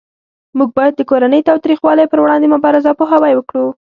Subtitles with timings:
[0.57, 3.67] موږ باید د کورنۍ تاوتریخوالی پروړاندې مبارزه او پوهاوی وکړو